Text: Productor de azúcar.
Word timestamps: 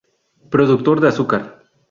Productor 0.55 0.99
de 0.99 1.09
azúcar. 1.09 1.43